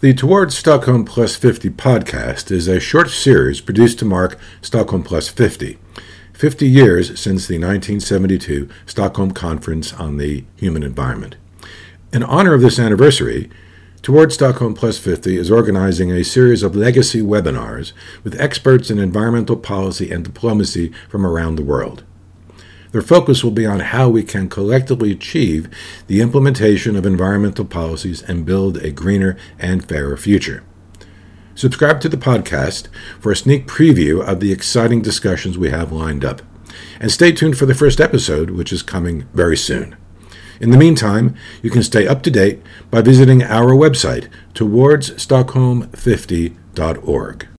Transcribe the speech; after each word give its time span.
The 0.00 0.14
Towards 0.14 0.56
Stockholm 0.56 1.04
Plus 1.04 1.34
50 1.34 1.70
podcast 1.70 2.52
is 2.52 2.68
a 2.68 2.78
short 2.78 3.10
series 3.10 3.60
produced 3.60 3.98
to 3.98 4.04
mark 4.04 4.38
Stockholm 4.62 5.02
Plus 5.02 5.28
50, 5.28 5.76
50 6.32 6.68
years 6.68 7.08
since 7.18 7.48
the 7.48 7.56
1972 7.56 8.68
Stockholm 8.86 9.32
Conference 9.32 9.92
on 9.92 10.18
the 10.18 10.44
Human 10.54 10.84
Environment. 10.84 11.34
In 12.12 12.22
honor 12.22 12.54
of 12.54 12.60
this 12.60 12.78
anniversary, 12.78 13.50
Towards 14.00 14.34
Stockholm 14.34 14.74
Plus 14.74 14.98
50 14.98 15.36
is 15.36 15.50
organizing 15.50 16.12
a 16.12 16.22
series 16.22 16.62
of 16.62 16.76
legacy 16.76 17.20
webinars 17.20 17.92
with 18.22 18.40
experts 18.40 18.92
in 18.92 19.00
environmental 19.00 19.56
policy 19.56 20.12
and 20.12 20.24
diplomacy 20.24 20.92
from 21.08 21.26
around 21.26 21.56
the 21.56 21.64
world. 21.64 22.04
Their 22.92 23.02
focus 23.02 23.44
will 23.44 23.50
be 23.50 23.66
on 23.66 23.80
how 23.80 24.08
we 24.08 24.22
can 24.22 24.48
collectively 24.48 25.12
achieve 25.12 25.68
the 26.06 26.20
implementation 26.20 26.96
of 26.96 27.04
environmental 27.04 27.64
policies 27.64 28.22
and 28.22 28.46
build 28.46 28.78
a 28.78 28.90
greener 28.90 29.36
and 29.58 29.86
fairer 29.86 30.16
future. 30.16 30.62
Subscribe 31.54 32.00
to 32.00 32.08
the 32.08 32.16
podcast 32.16 32.88
for 33.20 33.32
a 33.32 33.36
sneak 33.36 33.66
preview 33.66 34.24
of 34.24 34.40
the 34.40 34.52
exciting 34.52 35.02
discussions 35.02 35.58
we 35.58 35.70
have 35.70 35.92
lined 35.92 36.24
up. 36.24 36.40
And 37.00 37.10
stay 37.10 37.32
tuned 37.32 37.58
for 37.58 37.66
the 37.66 37.74
first 37.74 38.00
episode, 38.00 38.50
which 38.50 38.72
is 38.72 38.82
coming 38.82 39.26
very 39.34 39.56
soon. 39.56 39.96
In 40.60 40.70
the 40.70 40.78
meantime, 40.78 41.34
you 41.62 41.70
can 41.70 41.82
stay 41.82 42.06
up 42.06 42.22
to 42.22 42.30
date 42.30 42.62
by 42.90 43.00
visiting 43.00 43.42
our 43.42 43.72
website, 43.72 44.28
towardsstockholm50.org. 44.54 47.46